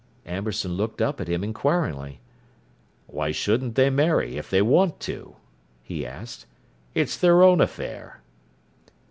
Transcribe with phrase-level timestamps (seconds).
[0.25, 2.21] Amberson looked up at him inquiringly.
[3.05, 5.35] "Why shouldn't they marry if they want to?"
[5.83, 6.47] he asked.
[6.95, 8.23] "It's their own affair."